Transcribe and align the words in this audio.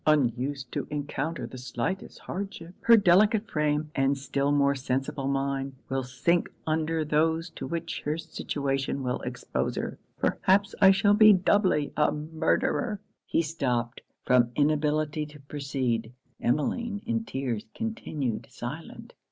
Unused 0.07 0.71
to 0.71 0.87
encounter 0.89 1.45
the 1.45 1.59
slightest 1.59 2.17
hardship, 2.17 2.73
her 2.81 2.97
delicate 2.97 3.47
frame, 3.47 3.91
and 3.93 4.17
still 4.17 4.51
more 4.51 4.73
sensible 4.73 5.27
mind, 5.27 5.73
will 5.89 6.01
sink 6.01 6.49
under 6.65 7.05
those 7.05 7.51
to 7.51 7.67
which 7.67 8.01
her 8.03 8.17
situation 8.17 9.03
will 9.03 9.21
expose 9.21 9.75
her 9.75 9.99
perhaps 10.17 10.73
I 10.81 10.89
shall 10.89 11.13
be 11.13 11.33
doubly 11.33 11.93
a 11.95 12.11
murderer!' 12.11 12.99
He 13.27 13.43
stopped, 13.43 14.01
from 14.25 14.49
inability 14.55 15.27
to 15.27 15.39
proceed 15.41 16.11
Emmeline, 16.41 17.03
in 17.05 17.23
tears, 17.23 17.65
continued 17.75 18.47
silent. 18.49 19.13